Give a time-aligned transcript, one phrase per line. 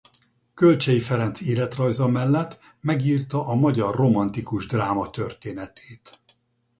[0.53, 6.19] Kölcsey Ferenc életrajza mellett megírta a magyar romantikus dráma történetét.